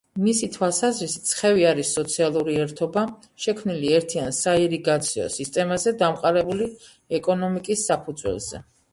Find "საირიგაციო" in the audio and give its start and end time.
4.37-5.27